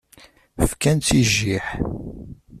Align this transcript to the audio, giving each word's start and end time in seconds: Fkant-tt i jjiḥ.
Fkant-tt 0.69 1.11
i 1.19 1.21
jjiḥ. 1.29 1.67